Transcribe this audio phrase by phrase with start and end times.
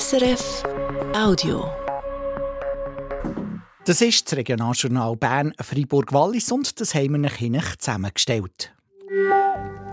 [0.00, 0.62] SRF
[1.14, 1.70] Audio.
[3.84, 8.72] Das ist das Regionaljournal Bern Freiburg-Wallis und das haben wir Ihnen zusammengestellt.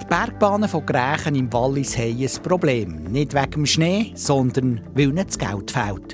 [0.02, 3.04] Die Bergbahnen von Grächen im Wallis haben ein Problem.
[3.12, 6.14] Nicht wegen dem Schnee, sondern weil ihnen das Geld fehlt.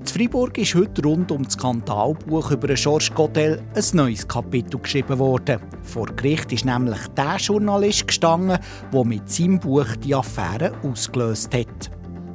[0.00, 5.20] In Freiburg ist heute rund um das Skandalbuch über Georges Godel ein neues Kapitel geschrieben
[5.20, 5.60] worden.
[5.84, 8.58] Vor Gericht ist nämlich der Journalist gestanden,
[8.92, 11.92] der mit seinem Buch die Affäre ausgelöst hat.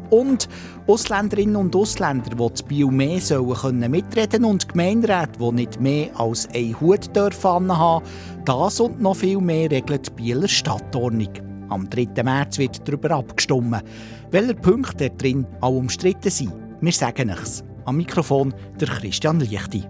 [0.10, 0.50] Und
[0.88, 6.20] Ausländerinnen und Ausländer, die zu Bio mehr sollen können mitreden und Gemeinderäte, die nicht mehr
[6.20, 8.06] als ein Hut dürfen haben,
[8.46, 11.30] das und noch viel mehr regelt die Bieler Stadtordnung.
[11.70, 12.24] Am 3.
[12.24, 13.84] März wird darüber abgestimmt,
[14.32, 16.54] welche Punkte drin auch umstritten sind.
[16.82, 17.64] Wir sagen es.
[17.86, 19.84] Am Mikrofon der Christian Lichti.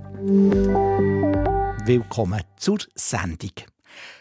[1.85, 3.51] Willkommen zur Sendung.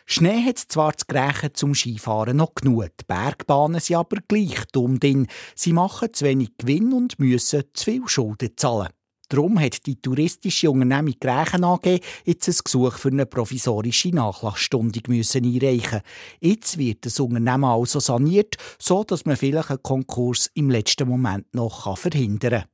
[0.07, 5.01] Schnee hat zwar zu Grächen zum Skifahren noch genug, die Bergbahnen sind aber gleich dumm,
[5.01, 8.89] denn sie machen zu wenig Gewinn und müssen zu viel Schulden zahlen.
[9.29, 15.45] Darum hat die touristische Unternehmung Grächen AG jetzt ein Gesuch für eine provisorische Nachlassstundung müssen
[15.45, 16.01] einreichen.
[16.41, 21.55] Jetzt wird das Unternehmen also saniert, so dass man vielleicht einen Konkurs im letzten Moment
[21.55, 22.69] noch verhindern kann.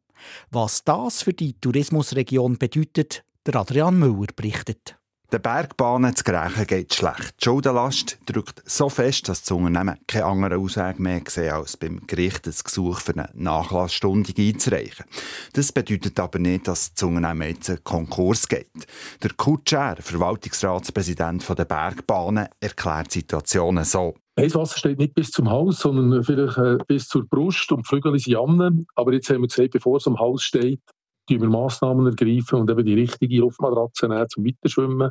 [0.50, 4.96] Was das für die Tourismusregion bedeutet, der Adrian Müller berichtet.
[5.34, 7.34] Den Bergbahnen zu Grächen geht schlecht.
[7.40, 12.06] Die Schuldenlast drückt so fest, dass das Unternehmen keine andere Ausweg mehr sehen, als beim
[12.06, 15.04] Gericht das Gesuch für eine Nachlassstundung einzureichen.
[15.52, 18.86] Das bedeutet aber nicht, dass das Unternehmen jetzt einen Konkurs geht.
[19.24, 24.14] Der Kutscher, Verwaltungsratspräsident der Bergbahnen, erklärt die Situation so.
[24.38, 28.36] Heißwasser steht nicht bis zum Haus, sondern vielleicht äh, bis zur Brust und Flügel sind
[28.36, 28.86] an.
[28.94, 30.80] Aber jetzt haben wir gesagt, bevor es am Haus steht,
[31.28, 35.10] wir Massnahmen ergreifen und eben die richtige Luftmatratze nehmen zum Weiterschwimmen.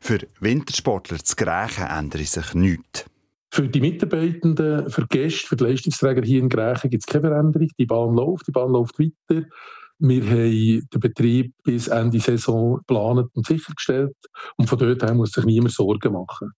[0.00, 3.04] Für Wintersportler zu Grächen ändert sich nichts.
[3.52, 7.28] Für die Mitarbeitenden, für die Gäste, für die Leistungsträger hier in Grächen gibt es keine
[7.28, 7.68] Veränderung.
[7.78, 9.46] Die Bahn läuft, die Bahn läuft weiter.
[9.98, 14.16] Wir haben den Betrieb bis Ende Saison geplant und sichergestellt.
[14.56, 16.52] Und von dort her muss sich niemand Sorgen machen.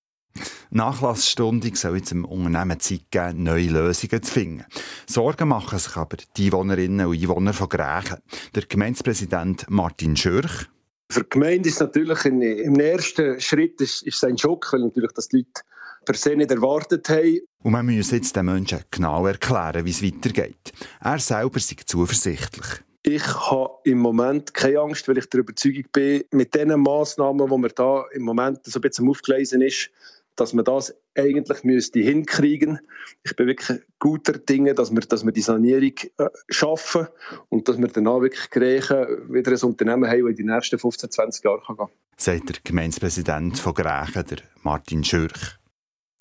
[0.70, 4.64] Nachlassstundung soll jetzt dem Unternehmen Zeit geben, neue Lösungen zu finden.
[5.06, 8.18] Sorgen machen sich aber die Einwohnerinnen und Einwohner von Grächen.
[8.54, 10.68] Der Gemeindepräsident Martin Schürch
[11.12, 15.12] für die Gemeinde ist natürlich in, im ersten Schritt ist, ist ein Schock, weil natürlich
[15.12, 15.62] das die Leute
[16.04, 17.40] per se nicht erwartet haben.
[17.62, 20.72] Und man muss jetzt den Menschen genau erklären, wie es weitergeht.
[21.00, 22.82] Er selber sei zuversichtlich.
[23.04, 27.58] Ich habe im Moment keine Angst, weil ich der Überzeugung bin, mit den Massnahmen, die
[27.58, 29.90] man da im Moment so ein bisschen aufgelesen ist,
[30.36, 32.80] dass man das eigentlich müsste hinkriegen.
[33.22, 37.08] Ich bin wirklich guter Dinge, dass wir, dass wir die Sanierung äh, schaffen
[37.48, 41.10] und dass wir danach wirklich Grächen wieder ein Unternehmen haben, das in die nächsten 15,
[41.10, 41.88] 20 Jahre gehen kann.
[42.16, 45.58] Sagt der Gemeindepräsident von Grächen, der Martin Schürch.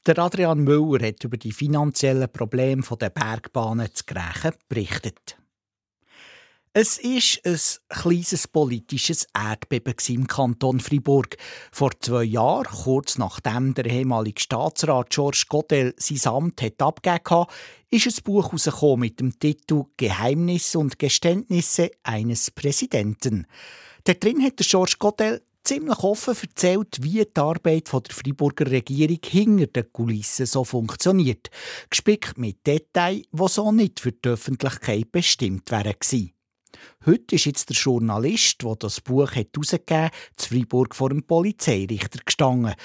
[0.07, 5.37] Der Adrian Müller hat über die finanziellen Probleme der Bergbahnen zu Grächen berichtet.
[6.73, 7.59] Es ist ein
[7.89, 11.35] kleines politisches Erdbeben im Kanton Fribourg.
[11.69, 17.49] Vor zwei Jahren, kurz nachdem der ehemalige Staatsrat Georges Godel sein Amt hat abgegeben hat,
[17.89, 23.47] ist ein Buch herausgekommen mit dem Titel Geheimnisse und Geständnisse eines Präsidenten.
[24.05, 29.19] Da drin hat der Georges Godel ziemlich offen erzählt, wie die Arbeit der Friburger Regierung
[29.25, 31.49] hinter den Kulissen so funktioniert.
[31.89, 35.95] Gespickt mit Details, die so nicht für die Öffentlichkeit bestimmt wären.
[37.03, 42.19] Heute ist jetzt der Journalist, der das Buch herausgegeben hat, zu Freiburg vor dem Polizeirichter
[42.23, 42.75] gestanden.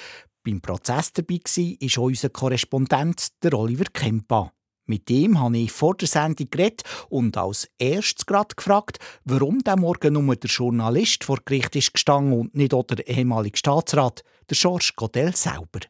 [0.43, 4.53] Beim Prozess dabei war auch unser Korrespondent, der Oliver Kempa.
[4.87, 9.77] Mit ihm habe ich vor der Sendung geredet und als erstes gerade gefragt, warum der
[9.77, 14.57] Morgen nur der Journalist vor Gericht ist gestanden und nicht auch der ehemalige Staatsrat, der
[14.57, 15.81] Georges Godel selber.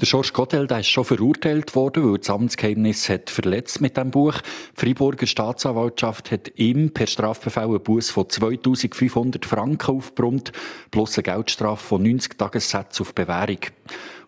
[0.00, 4.10] Der Georges Godel der ist schon verurteilt worden, weil das Amtsgeheimnis hat verletzt mit dem
[4.10, 4.32] Buch.
[4.40, 10.52] Die Freiburger Staatsanwaltschaft hat ihm per Strafbefehl einen Buß von 2500 Franken aufgebrummt,
[10.90, 13.58] plus eine Geldstrafe von 90 Tagessätzen auf Bewährung.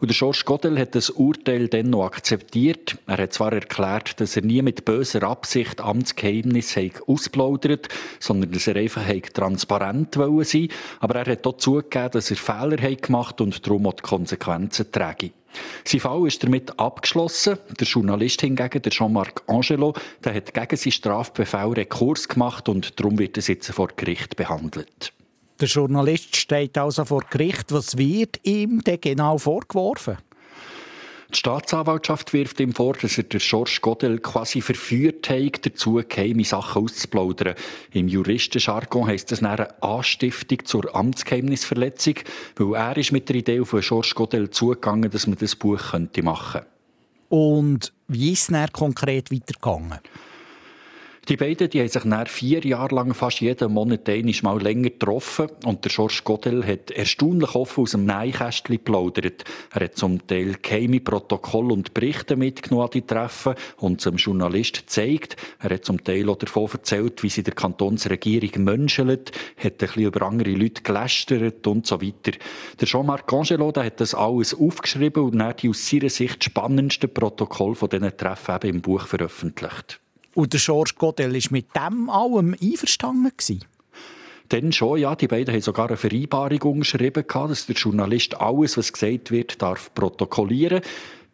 [0.02, 2.98] Und der Georges Godel hat das Urteil dann noch akzeptiert.
[3.06, 6.76] Er hat zwar erklärt, dass er nie mit böser Absicht Amtsgeheimnis
[7.06, 7.88] ausplaudert,
[8.18, 10.68] sondern dass er einfach transparent wollen sein
[10.98, 15.30] aber er hat auch zugegeben, dass er Fehler gemacht und darum auch die Konsequenzen träge.
[15.84, 17.58] Sein Fall ist damit abgeschlossen.
[17.78, 19.94] Der Journalist hingegen, der Jean-Marc Angelo,
[20.24, 25.12] der hat gegen seinen Strafbefehl Rekurs gemacht und darum wird er jetzt vor Gericht behandelt.
[25.62, 27.70] Der Journalist steht also vor Gericht.
[27.70, 30.16] Was wird ihm denn genau vorgeworfen?
[31.32, 36.42] Die Staatsanwaltschaft wirft ihm vor, dass er den Georges Godel quasi verführt hat, dazu geheime
[36.42, 37.54] Sachen auszuplaudern.
[37.92, 42.14] Im Juristenjargon heisst das eine Anstiftung zur Amtsgeheimnisverletzung,
[42.56, 46.10] weil er ist mit der Idee von Georges Godel zugegangen, dass man das Buch machen
[46.12, 46.66] könnte.
[47.28, 50.00] Und wie ist es konkret weitergegangen?
[51.28, 55.50] Die beiden die haben sich nach vier Jahre lang fast jeden Monat einmal länger getroffen
[55.64, 59.44] und der Georges Godel hat erstaunlich offen aus dem Neinkästchen geplaudert.
[59.72, 64.78] Er hat zum Teil geheime Protokolle und Berichte mitgenommen an die Treffen und zum Journalist
[64.78, 65.36] gezeigt.
[65.60, 70.02] Er hat zum Teil auch davon erzählt, wie sie der Kantonsregierung menschelt, hat ein bisschen
[70.02, 72.36] über andere Leute gelästert und so weiter.
[72.80, 77.14] Der Jean-Marc Angelo der hat das alles aufgeschrieben und dann die aus seiner Sicht spannendsten
[77.14, 80.01] Protokolle von diesen Treffen eben im Buch veröffentlicht.
[80.34, 83.32] Und der Georges Godel war mit dem allem einverstanden?
[83.36, 83.64] Gewesen?
[84.48, 85.14] Dann schon, ja.
[85.14, 89.92] Die beiden haben sogar eine Vereinbarung unterschrieben, dass der Journalist alles, was gesagt wird, darf
[89.94, 90.82] protokollieren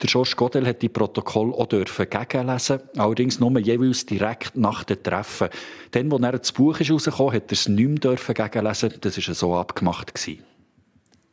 [0.01, 5.03] der Georges Godel hat die Protokoll auch dürfen gegenlesen, allerdings nur jeweils direkt nach dem
[5.03, 5.49] Treffen.
[5.91, 8.95] Dann, als er das Buch ist rausgekommen, hat er es nicht mehr dürfen gegenlesen.
[9.01, 10.15] Das war so abgemacht.
[10.15, 10.45] Gewesen.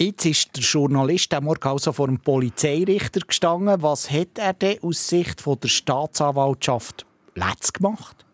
[0.02, 3.82] Jetzt ist der Journalist am Morgen also vor dem Polizeirichter gestanden.
[3.82, 8.26] Was hat er denn aus Sicht der Staatsanwaltschaft letzt gemacht?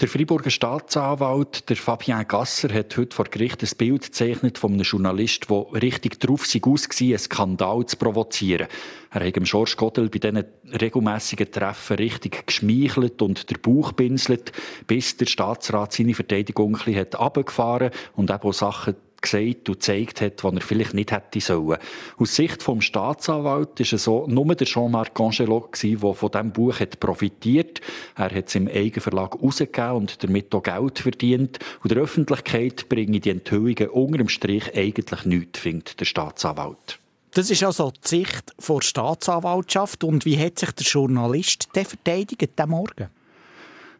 [0.00, 4.82] Der Freiburger Staatsanwalt, der Fabien Gasser, hat heute vor Gericht ein Bild gezeichnet von einem
[4.82, 8.66] Journalist, der richtig drauf war, einen Skandal zu provozieren.
[9.10, 14.50] Er hat dem Georges Godel bei diesen regelmässigen Treffen richtig geschmeichelt und der Bauch pinselt,
[14.88, 20.20] bis der Staatsrat seine Verteidigung ein bisschen runtergefahren und eben auch Sachen gesagt und gezeigt
[20.20, 21.78] hat, was er vielleicht nicht hätte sollen.
[22.18, 26.80] Aus Sicht vom Staatsanwalt ist es so, nur der Jean-Marc Angelo der von diesem Buch
[26.80, 27.80] hat profitiert.
[28.16, 31.58] Er hat es im Eigenverlag rausgegeben und damit auch Geld verdient.
[31.82, 36.98] Und der Öffentlichkeit bringen die Enthüllungen unter dem Strich eigentlich nichts, findet der Staatsanwalt.
[37.34, 40.04] Das ist also die Sicht der Staatsanwaltschaft.
[40.04, 43.08] Und wie hat sich der Journalist verteidigt diesen Morgen?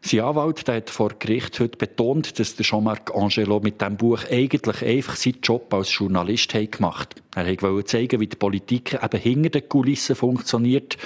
[0.05, 4.19] Sein Anwalt der hat vor Gericht heute betont, dass der Jean-Marc Angelo mit diesem Buch
[4.29, 7.47] eigentlich einfach seinen Job als Journalist gemacht hat.
[7.47, 10.97] Er wollte zeigen, wie die Politik eben hinter den Kulissen funktioniert.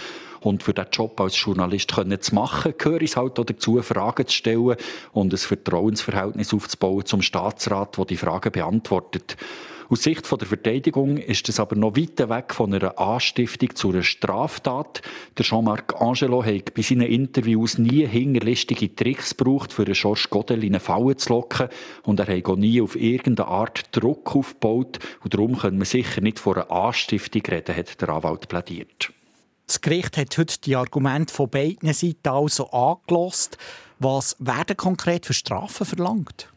[0.41, 4.25] Und für diesen Job als Journalist können zu machen, gehört es halt auch dazu, Fragen
[4.25, 4.77] zu stellen
[5.11, 9.37] und ein Vertrauensverhältnis aufzubauen zum Staatsrat, der die Fragen beantwortet.
[9.89, 14.03] Aus Sicht der Verteidigung ist es aber noch weit weg von einer Anstiftung zu einer
[14.03, 15.01] Straftat.
[15.37, 20.73] Der Jean-Marc Angelo hat bei seinen Interviews nie hinterlistige Tricks gebraucht, für Georges Godel in
[20.73, 21.69] eine Falle zu locken.
[22.03, 24.99] Und er hat auch nie auf irgendeine Art Druck aufgebaut.
[25.23, 29.13] Und darum können wir sicher nicht von einer Anstiftung reden, hat der Anwalt plädiert.
[29.67, 33.57] Das Gericht hat heute die Argumente von beiden Seiten also angelost.
[33.99, 36.49] Was werden konkret für Strafen verlangt?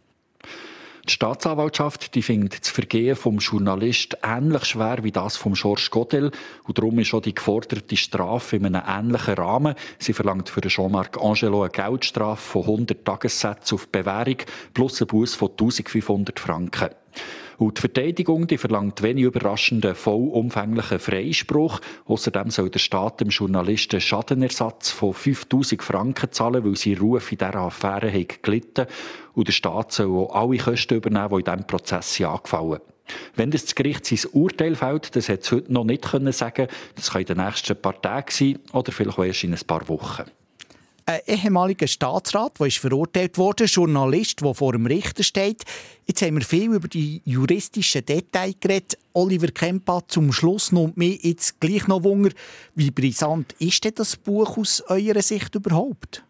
[1.08, 6.30] Die Staatsanwaltschaft die findet das Vergehen vom Journalist ähnlich schwer wie das vom Georges Godel
[6.64, 9.74] und darum ist auch die geforderte Strafe in einem ähnlichen Rahmen.
[9.98, 14.36] Sie verlangt für Jean-Marc Angelo eine Geldstrafe von 100 Tagessätzen auf Bewährung
[14.74, 16.90] plus einen Buß von 1500 Franken.
[17.60, 21.80] Und die Verteidigung die verlangt wenig überraschenden, vollumfänglichen Freispruch.
[22.06, 27.36] Außerdem soll der Staat dem Journalisten Schadenersatz von 5000 Franken zahlen, weil sein Ruf in
[27.36, 28.86] dieser Affäre hat gelitten.
[29.34, 32.80] Und der Staat soll auch alle Kosten übernehmen, die in diesem Prozess angefallen.
[33.36, 37.10] Wenn das Gericht sein Urteil fällt, das hat es heute noch nicht können sagen, das
[37.10, 40.24] kann in den nächsten paar Tagen sein oder vielleicht auch erst in ein paar Wochen
[41.10, 45.64] ein ehemaliger Staatsrat, der ist verurteilt wurde, Journalist, der vor dem Richter steht.
[46.06, 48.98] Jetzt haben wir viel über die juristischen Details geredet.
[49.12, 52.30] Oliver Kempa, zum Schluss noch mich jetzt gleich noch Wunder.
[52.74, 56.22] Wie brisant ist denn das Buch aus eurer Sicht überhaupt?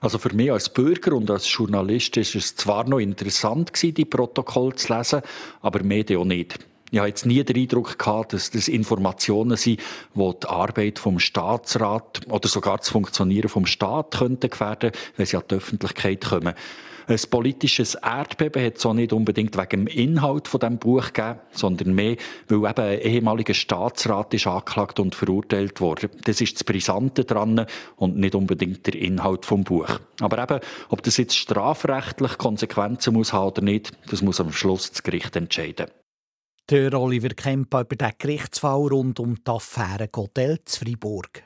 [0.00, 4.76] Also für mich als Bürger und als Journalist ist es zwar noch interessant die Protokolle
[4.76, 5.22] zu lesen,
[5.60, 6.58] aber Medien auch nicht.
[6.90, 9.80] Ich habe jetzt nie den Eindruck gehabt, dass das Informationen sind,
[10.14, 15.36] die die Arbeit vom Staatsrat oder sogar das Funktionieren vom Staat könnten gefährden, wenn sie
[15.36, 16.54] an die Öffentlichkeit kommen.
[17.08, 21.38] Ein politisches Erdbeben hat es auch nicht unbedingt wegen dem Inhalt von dem Buch gegeben,
[21.52, 22.16] sondern mehr,
[22.48, 26.10] weil eben ein ehemaliger Staatsrat ist angeklagt und verurteilt wurde.
[26.24, 27.64] Das ist das Brisante dran
[27.96, 30.00] und nicht unbedingt der Inhalt vom Buch.
[30.20, 34.90] Aber eben, ob das jetzt strafrechtlich Konsequenzen muss haben oder nicht, das muss am Schluss
[34.90, 35.86] das Gericht entscheiden.
[36.70, 41.42] Der Oliver Kemper über den Gerichtsfall rund um die Affäre Godel zu Freiburg.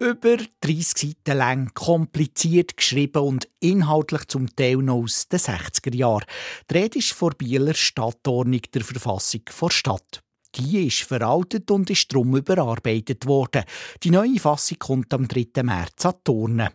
[0.00, 6.24] Über 30 Seiten lang, kompliziert geschrieben und inhaltlich zum Teil noch aus den 60er Jahren.
[6.68, 10.24] Die Rede ist vor Bieler Stadtordnung der Verfassung der Stadt.
[10.56, 13.62] Die ist veraltet und ist darum überarbeitet worden.
[14.02, 15.62] Die neue Fassung kommt am 3.
[15.62, 16.70] März an Turnen.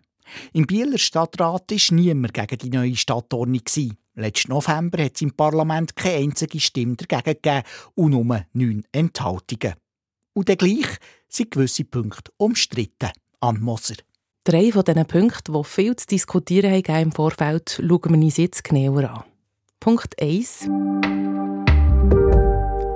[0.54, 3.62] Im Bieler Stadtrat war niemand gegen die neue Stadtordnung.
[4.16, 7.64] Letzten November hat es im Parlament keine einzige Stimme dagegen gegeben
[7.96, 9.74] und nur neun Enthaltungen.
[10.34, 10.98] Und gleich
[11.28, 13.10] sind gewisse Punkte umstritten.
[13.40, 13.96] An Moser.
[14.46, 18.64] Drei von diesen Punkten, die viel zu diskutieren haben im Vorfeld, schauen wir uns jetzt
[18.64, 19.24] genauer an.
[19.80, 20.70] Punkt 1.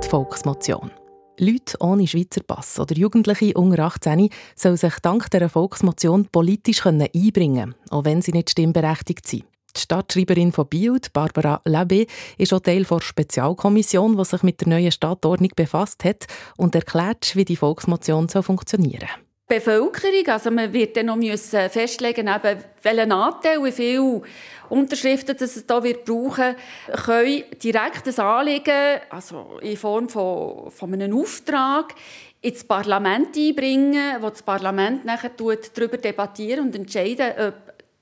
[0.04, 0.92] Die Volksmotion.
[1.40, 7.14] Leute ohne Schweizer Pass oder Jugendliche unter 18 sollen sich dank der Volksmotion politisch einbringen
[7.14, 9.46] können, auch wenn sie nicht stimmberechtigt sind.
[9.76, 12.08] Die Stadtschreiberin von Bild, Barbara Labé,
[12.40, 16.26] ist auch Teil der Spezialkommission, die sich mit der neuen Stadtordnung befasst hat
[16.58, 19.27] und erklärt, wie die Volksmotion funktionieren soll.
[19.48, 24.22] Bevölkerung, also man wird dann noch müssen festlegen, eben, welchen Anteil, wie viele
[24.70, 26.56] Unterschriften das es da wird brauchen,
[27.06, 31.96] können direkt das Anliegen, also in Form von, von einem Auftrag,
[32.42, 37.54] ins Parlament einbringen, wo das Parlament nachher darüber debattieren und entscheiden, ob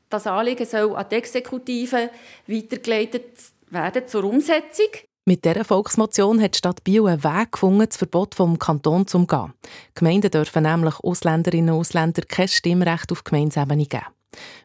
[0.09, 2.09] das Anliegen soll an die Exekutive
[2.47, 3.37] weitergeleitet
[3.69, 4.89] werden zur Umsetzung.
[5.27, 9.17] Mit dieser Volksmotion hat die Stadt Biel einen Weg gefunden, das Verbot vom Kanton zu
[9.17, 9.53] umgehen.
[9.95, 14.05] Gemeinden dürfen nämlich Ausländerinnen und Ausländer kein Stimmrecht auf Gemeinsebene geben.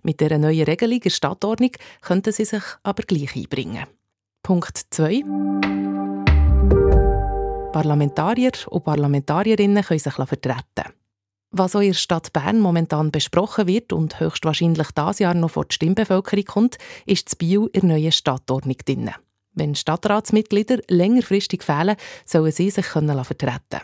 [0.02, 1.70] Mit dieser neuen Regelung der Stadtordnung
[2.02, 3.86] könnten sie sich aber gleich einbringen.
[4.42, 5.22] Punkt 2.
[7.72, 10.92] Parlamentarier und Parlamentarierinnen können sich vertreten.
[11.52, 15.64] Was auch in der Stadt Bern momentan besprochen wird und höchstwahrscheinlich dieses Jahr noch vor
[15.64, 16.76] die Stimmbevölkerung kommt,
[17.06, 19.10] ist das Bio in der neuen Stadtordnung drin.
[19.54, 23.80] Wenn Stadtratsmitglieder längerfristig fehlen, sollen sie sich können vertreten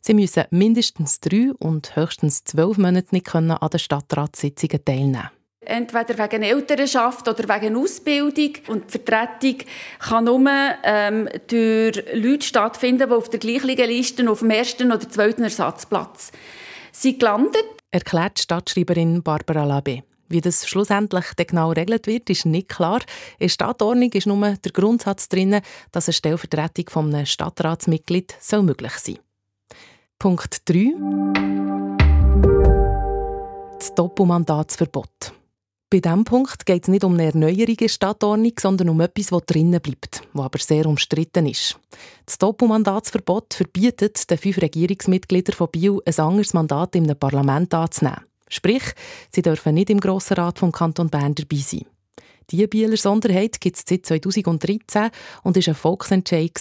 [0.00, 5.30] Sie müssen mindestens drei und höchstens zwölf Monate nicht an den Stadtratssitzungen teilnehmen
[5.66, 8.52] Entweder wegen Elternschaft oder wegen Ausbildung.
[8.68, 9.66] Und die Vertretung
[9.98, 10.50] kann nur
[10.82, 16.32] ähm, durch Leute stattfinden, die auf der gleichen Liste auf dem ersten oder zweiten Ersatzplatz
[16.92, 17.64] sind gelandet.
[17.90, 20.02] Erklärt Stadtschreiberin Barbara Labe.
[20.34, 22.98] Wie das schlussendlich genau geregelt wird, ist nicht klar.
[23.38, 25.60] In der Stadtordnung ist nur der Grundsatz drin,
[25.92, 29.18] dass eine Stellvertretung von einem Stadtratsmitglied soll möglich sein
[30.18, 30.92] Punkt 3.
[33.78, 35.32] Das Doppelmandatsverbot.
[35.88, 39.46] Bei diesem Punkt geht es nicht um eine Erneuerung der Stadtordnung, sondern um etwas, das
[39.46, 41.78] drinnen bleibt, was aber sehr umstritten ist.
[42.26, 48.33] Das Doppelmandatsverbot verbietet den fünf Regierungsmitgliedern von Biel ein anderes Mandat im Parlament anzunehmen.
[48.48, 48.82] Sprich,
[49.30, 51.86] sie dürfen nicht im Grossen Rat vom Kanton Bern dabei sein.
[52.50, 55.10] Diese Bieler Sonderheit gibt es seit 2013
[55.42, 56.52] und war ein Volksentscheid.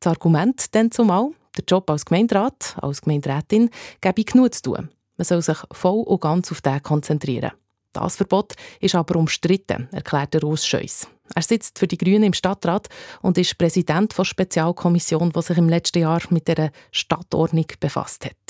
[0.00, 4.88] Das Argument dann zumal, der Job als Gemeinderat, als Gemeinderätin, gebe genug zu tun.
[5.16, 7.52] Man soll sich voll und ganz auf den konzentrieren.
[7.92, 11.08] Das Verbot ist aber umstritten, erklärt der Urs Scheuss.
[11.34, 12.88] Er sitzt für die Grünen im Stadtrat
[13.22, 18.45] und ist Präsident der Spezialkommission, die sich im letzten Jahr mit der Stadtordnung befasst hat.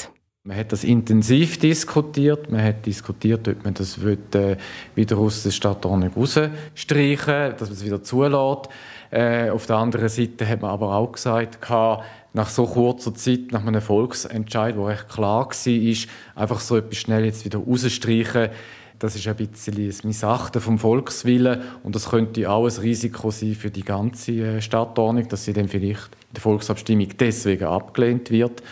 [0.47, 2.53] Man hat das intensiv diskutiert.
[2.53, 4.57] Man hat diskutiert, ob man das äh,
[4.95, 8.69] wieder aus der Stadtordnung rausstreichen dass man es wieder zulässt.
[9.11, 11.59] Äh, auf der anderen Seite hat man aber auch gesagt,
[12.33, 15.97] nach so kurzer Zeit, nach einem Volksentscheid, der recht klar war,
[16.37, 18.51] einfach so etwas schnell jetzt wieder rausstreichen,
[19.01, 23.57] das ist ein bisschen ein Missachten vom Volkswillen und das könnte auch ein Risiko sein
[23.57, 28.63] für die ganze äh, Stadtordnung, dass sie dann vielleicht in der Volksabstimmung deswegen abgelehnt wird.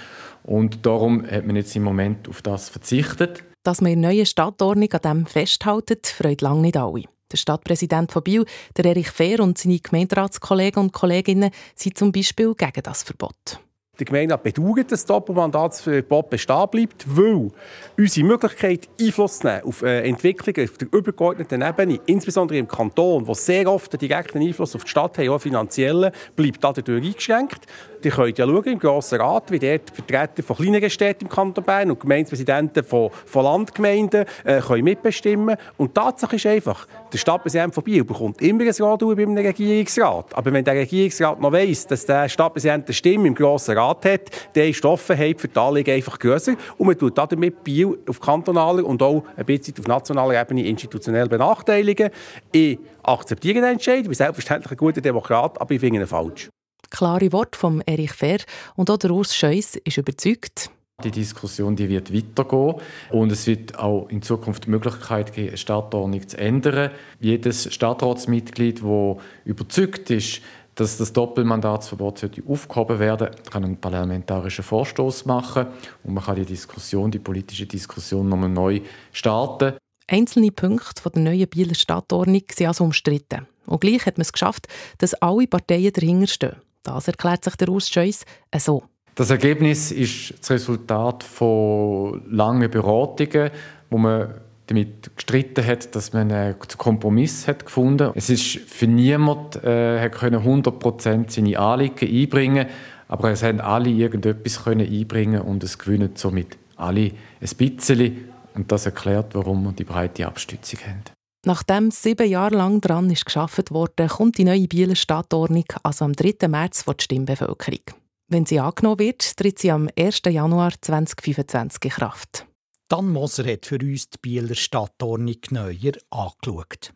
[0.46, 3.44] Und darum hat man jetzt im Moment auf das verzichtet.
[3.62, 7.04] Dass man in der neuen Stadtordnung an dem festhält, freut lange nicht alle.
[7.32, 8.44] Der Stadtpräsident von Biel,
[8.76, 13.58] der Erich Fehr und seine Gemeinderatskollegen und Kolleginnen sind zum Beispiel gegen das Verbot.
[13.98, 17.48] Der Gemeinde bedauert, dass das Doppelmandatsverbot bestehen bleibt, weil
[17.96, 23.24] unsere Möglichkeit, Einfluss zu nehmen auf äh, Entwicklungen auf der übergeordneten Ebene, insbesondere im Kanton,
[23.26, 27.66] wo sehr oft einen direkten Einfluss auf die Stadt haben, auch finanziellen, bleibt dadurch eingeschränkt.
[28.04, 31.64] Ihr könnt ja schauen im Grossen Rat, wie dort Vertreter von kleineren Städten im Kanton
[31.64, 37.16] Bern und Gemeindepräsidenten von, von Landgemeinden äh, können mitbestimmen Und die Tatsache ist einfach, der
[37.16, 40.34] Stadtpräsident von Biel bekommt immer ein Rat bei einem Regierungsrat.
[40.34, 44.30] Aber wenn der Regierungsrat noch weiss, dass der Stadtpräsident eine Stimme im Grossen Rat hat,
[44.52, 46.56] dann ist die Offenheit für die Anliegen einfach grösser.
[46.76, 51.28] Und man tut damit Biel auf kantonaler und auch ein bisschen auf nationaler Ebene institutionell
[51.28, 52.10] benachteiligen.
[52.52, 56.50] Ich akzeptiere den Entscheid, ich bin selbstverständlich ein guter Demokrat, aber ich finde ihn falsch
[56.90, 58.38] klare Worte von Erich Fehr
[58.76, 60.70] und auch der Urs Scheuss ist überzeugt.
[61.02, 62.76] Die Diskussion die wird weitergehen
[63.10, 66.90] und es wird auch in Zukunft die Möglichkeit geben, eine Stadtordnung zu ändern.
[67.18, 70.40] Jedes Stadtratsmitglied, das überzeugt ist,
[70.76, 75.66] dass das Doppelmandatsverbot aufgehoben werden sollte, kann einen parlamentarischen Vorstoß machen
[76.04, 78.80] und man kann die Diskussion, die politische Diskussion nochmal neu
[79.12, 79.74] starten.
[80.06, 83.46] Einzelne Punkte der neuen Bieler Stadtordnung sind also umstritten.
[83.66, 86.56] Und gleich hat man es geschafft, dass alle Parteien dahinter stehen.
[86.84, 88.24] Das erklärt sich der Urs Scheuss
[88.58, 88.84] so.
[89.16, 93.50] Das Ergebnis ist das Resultat von langen Beratungen,
[93.90, 94.34] wo man
[94.66, 98.10] damit gestritten hat, dass man einen Kompromiss hat gefunden.
[98.14, 102.66] Es ist für niemand äh, können 100 seine Anliegen einbringen,
[103.08, 108.72] aber es haben alle irgendetwas können einbringen und es gewinnen somit alle ein bisschen und
[108.72, 111.13] das erklärt, warum wir die breite Abstützung haben.
[111.46, 116.14] Nachdem sieben Jahre lang daran ist geschafft wurde, kommt die neue Bieler Stadtordnung also am
[116.14, 116.48] 3.
[116.48, 117.82] März vor die Stimmbevölkerung.
[118.28, 120.22] Wenn sie angenommen wird, tritt sie am 1.
[120.26, 122.46] Januar 2025 in Kraft.
[122.88, 126.94] Dan Moser hat für uns die Bieler Stadtordnung neuer angeschaut.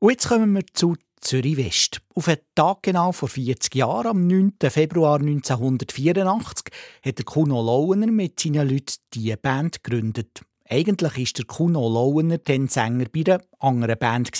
[0.00, 2.00] Und jetzt kommen wir zu Zürich West.
[2.14, 4.54] Auf einen Tag genau vor 40 Jahren, am 9.
[4.70, 10.42] Februar 1984, hat der Kuno Lauener mit seinen Leuten diese Band gegründet.
[10.72, 14.30] Eigentlich ist der Kuno Lauener dann Sänger bei einer anderen Band,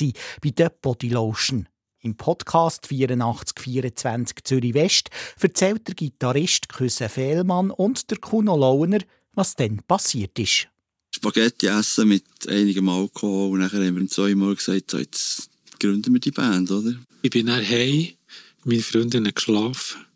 [0.40, 1.68] bei der Body Lotion.
[2.02, 5.10] Im Podcast 8424 Zürich West
[5.40, 9.00] erzählt der Gitarrist Küsse Fehlmann und der Kuno Lauener,
[9.34, 10.68] was dann passiert ist.
[11.12, 16.20] Spaghetti essen mit einigem Alkohol und nachher haben wir zweimal gesagt, so, jetzt gründen wir
[16.20, 16.94] die Band, oder?
[17.22, 18.10] Ich bin dann heim,
[18.62, 20.06] meine Freundin hat geschlafen.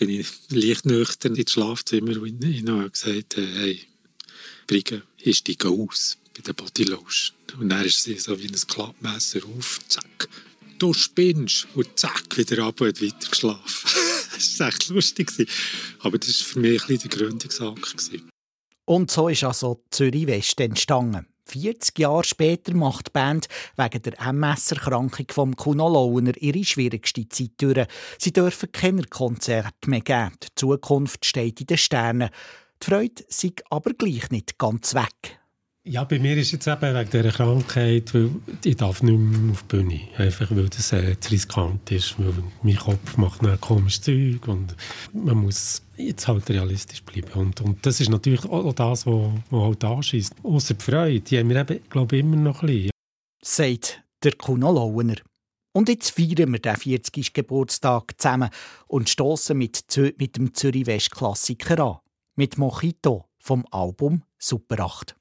[0.00, 3.80] Bin ich leicht nüchtern ins Schlafzimmer und ich habe gesagt, äh, hey,
[4.66, 7.36] Brigge, ich steige aus bei der Bodylotion.
[7.58, 10.28] Und dann ist sie so wie ein Klappmesser auf, zack.
[10.78, 11.68] Du spinnst!
[11.74, 13.90] Und zack, wieder ab und weiter geschlafen.
[14.34, 15.30] das war echt lustig.
[16.00, 18.10] Aber das war für mich ein bisschen die Gründungsakt.
[18.86, 21.26] Und so ist also Zürich West entstanden.
[21.46, 27.52] 40 Jahre später macht die Band wegen der MS-Erkrankung vom Kuno Launer ihre schwierigste Zeit
[27.58, 27.86] durch.
[28.18, 30.32] Sie dürfen keine Konzerte mehr geben.
[30.42, 32.30] Die Zukunft steht in den Sternen.
[32.82, 35.38] Die Freude sei aber gleich nicht ganz weg.
[35.86, 38.30] Ja, bei mir ist es jetzt eben wegen dieser Krankheit, weil
[38.64, 40.00] ich darf nicht mehr auf die Bühne.
[40.16, 44.74] Einfach weil das äh, zu riskant ist, weil mein Kopf macht ein komisches Zeug und
[45.12, 47.30] man muss jetzt halt realistisch bleiben.
[47.34, 50.32] Und, und das ist natürlich auch das, was, was halt anschießt.
[50.42, 52.90] Außer die Freude, die haben wir eben, glaube ich, immer noch ein bisschen.
[53.42, 55.16] Sagt der Kuno Lauener.
[55.72, 57.34] Und jetzt feiern wir den 40.
[57.34, 58.48] Geburtstag zusammen
[58.86, 59.84] und stoßen mit,
[60.18, 61.98] mit dem Zürich West Klassiker an.
[62.36, 65.14] Mit Mojito vom Album Super 8.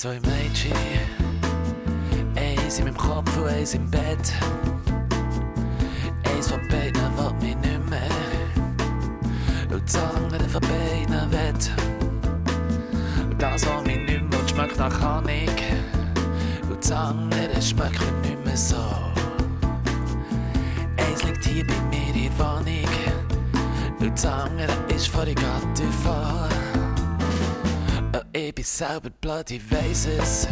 [0.00, 0.72] zwei Mädchen.
[2.34, 4.32] Eins in meinem Kopf und eins im Bett.
[6.24, 8.08] Eins von beiden will mich nicht mehr.
[9.70, 11.70] Und das andere von beiden wett.
[13.36, 15.50] Das, was mich nicht mehr schmeckt nach Honig.
[16.70, 18.76] Und das andere schmeckt mir nicht mehr so.
[20.96, 22.88] Eins liegt hier bei mir in der Wohnung.
[24.00, 25.34] Und das andere ist vor die
[26.02, 26.48] vor.
[28.62, 30.46] Bin selber blöd, ich weiss es.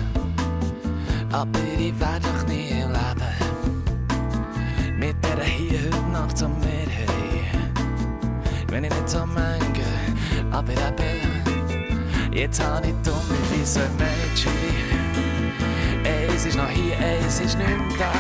[1.31, 3.37] Aber ich werde doch nie leben.
[4.99, 7.73] Mit der hier heute Nacht zum Meer haben.
[8.69, 9.87] Wenn ich nicht so mange,
[10.51, 12.33] aber eben.
[12.33, 14.51] Jetzt habe ich dumme wie so ein Mädchen.
[16.05, 18.13] Eins ist noch hier, eins ist nicht mehr da.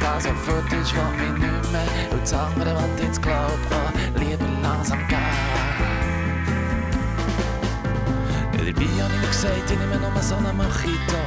[0.00, 2.12] Das, was fort ist, will mich nicht mehr.
[2.12, 5.73] Und das andere, was jetzt glaubt, oh, lieber langsam gehen.
[8.64, 11.20] Dabei habe ich mir gesagt, ich nehme nur so einen Mojito.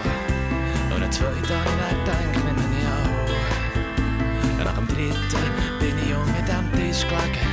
[0.89, 4.65] Und einen zweiten habe ich dann gedacht, nehme ich auch.
[4.65, 7.46] Nach dem dritten bin ich unter dem Tisch gelegen.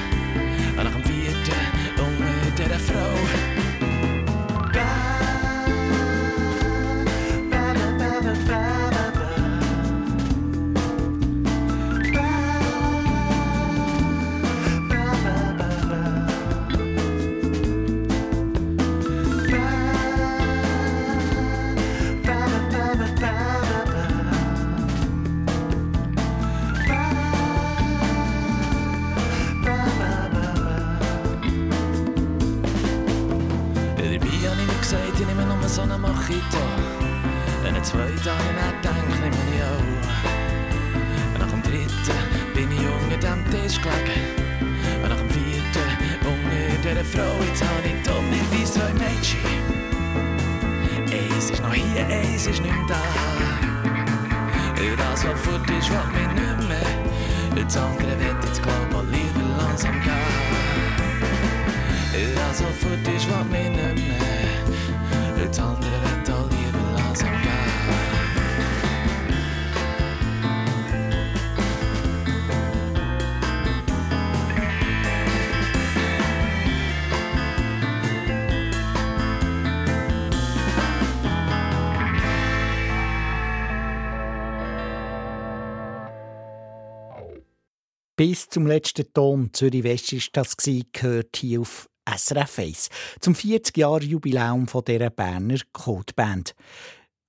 [88.27, 92.89] Bis zum letzten Ton Zürich West ist das gehört hier auf SRF 1
[93.21, 96.55] zum 40 Jahre Jubiläum von dieser Berner Codeband.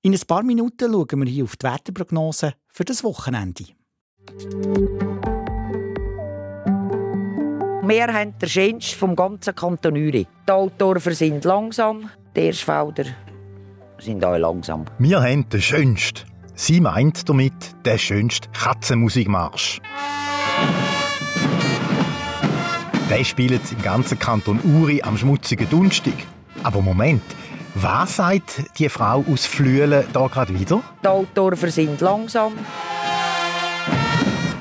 [0.03, 3.65] In ein paar Minuten schauen wir hier auf die Wetterprognose für das Wochenende.
[7.83, 10.25] Wir haben den schönsten vom ganzen Kanton Uri.
[10.47, 13.03] Die Autoren sind langsam, die Erstfelder
[13.99, 14.85] sind auch langsam.
[14.99, 16.21] Wir haben den schönsten.
[16.53, 19.81] Sie meint damit den schönsten Katzenmusikmarsch.
[23.09, 26.15] Der spielt im ganzen Kanton Uri am schmutzigen Dunstig.
[26.63, 27.21] Aber Moment,
[27.75, 30.81] was sagt die Frau aus Flüelen da gerade wieder?
[31.03, 32.53] Die Autoren sind langsam.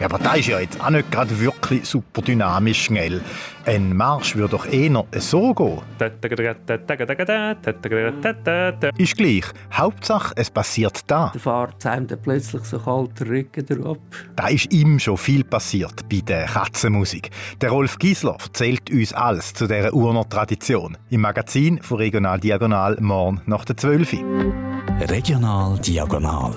[0.05, 3.23] Ja, aber das ist ja jetzt auch nicht gerade wirklich super dynamisch schnell.
[3.65, 5.79] Ein Marsch würde doch eher so gehen.
[8.99, 9.45] Ist gleich.
[9.73, 11.31] Hauptsache, es passiert da.
[11.33, 13.97] Da fährt einem dann plötzlich so kalt der Rücken drauf.
[14.37, 17.31] Da ist ihm schon viel passiert bei der Katzenmusik.
[17.63, 20.99] Der Rolf Giesler erzählt uns alles zu dieser Urner Tradition.
[21.09, 24.17] Im Magazin von Regional Diagonal morgen nach der 12.
[25.09, 26.53] Regional Diagonal.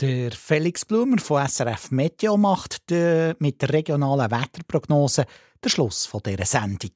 [0.00, 5.26] Der Felix Blumer von SRF Meteo macht mit der regionalen Wetterprognose
[5.62, 6.92] den Schluss dieser Sendung.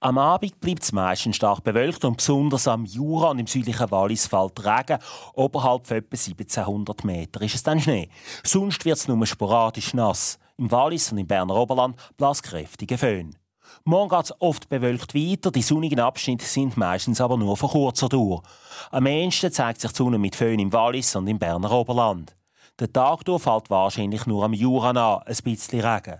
[0.00, 4.26] Am Abend bleibt es meistens stark bewölkt und besonders am Jura und im südlichen Wallis
[4.26, 4.98] fällt Regen.
[5.34, 8.08] Oberhalb von etwa 1700 Meter ist es dann Schnee.
[8.42, 10.40] Sonst wird es nur sporadisch nass.
[10.58, 13.36] Im Wallis und im Berner Oberland bläst kräftige Föhn.
[13.88, 18.08] Morgen geht es oft bewölkt weiter, die sonnigen Abschnitte sind meistens aber nur von kurzer
[18.08, 18.42] Dauer.
[18.90, 22.34] Am ehesten zeigt sich die Sonne mit Föhn im Wallis und im Berner Oberland.
[22.80, 26.18] Der Tag durch fällt wahrscheinlich nur am Jura an, ein bisschen Regen.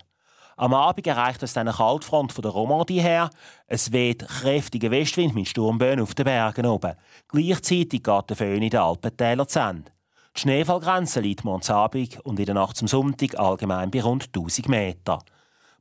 [0.56, 3.30] Am Abend erreicht es dann eine Kaltfront von der Romandie her.
[3.66, 6.94] Es weht kräftiger Westwind mit Sturmböen auf den Bergen oben.
[7.26, 9.90] Gleichzeitig geht der Föhn in den Alpentäler zu Ende.
[10.36, 14.68] Die Schneefallgrenze liegt morgens Abend und in der Nacht zum Sonntag allgemein bei rund 1000
[14.68, 15.18] Meter.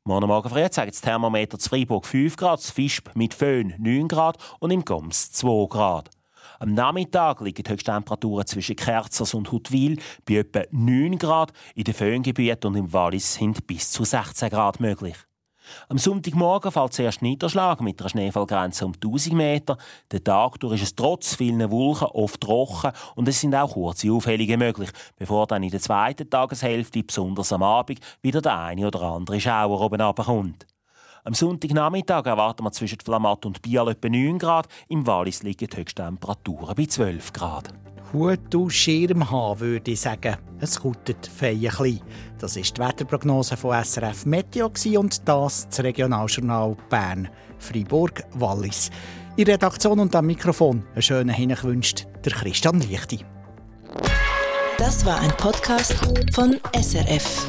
[0.07, 4.07] Morgen Morgen früh zeigt das Thermometer zu Freiburg 5 Grad, das Fischb mit Föhn 9
[4.07, 6.11] Grad und im Goms 2 Grad.
[6.59, 11.53] Am Nachmittag liegen die Höchsttemperaturen zwischen Kerzers und Huttwil bei etwa 9 Grad.
[11.73, 15.15] In den Föhngebieten und im Wallis sind bis zu 16 Grad möglich.
[15.89, 19.77] Am Sonntagmorgen fällt zuerst Niederschlag mit einer Schneefallgrenze um 1000 Meter.
[20.11, 24.11] Den Tag durch ist es trotz vielen Wolken oft trocken und es sind auch kurze
[24.11, 29.01] Aufhellungen möglich, bevor dann in der zweiten Tageshälfte, besonders am Abend, wieder der eine oder
[29.01, 30.65] andere Schauer oben runterkommt.
[31.23, 34.67] Am Sonntagnachmittag erwarten wir zwischen Flamatt und Bial etwa 9 Grad.
[34.89, 37.73] Im Wallis liegen die Höchsttemperaturen bei 12 Grad.
[38.15, 40.37] Hut und Schirm haben, würde ich sagen.
[40.59, 41.99] Es kutet fein ein
[42.39, 47.27] Das war die Wetterprognose von SRF Meteo und das das Regionaljournal Bern,
[47.59, 48.89] Freiburg, Wallis.
[49.35, 53.19] In Redaktion und am Mikrofon einen schönen Hin wünscht der Christian Lichti.
[54.77, 55.93] Das war ein Podcast
[56.33, 57.45] von SRF.